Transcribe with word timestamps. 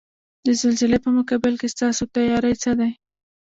د 0.45 0.47
زلزلې 0.61 0.99
په 1.05 1.09
مقابل 1.17 1.53
کې 1.61 1.67
ستاسو 1.75 2.03
تیاری 2.15 2.53
څه 2.61 2.71
دی؟ 2.79 2.91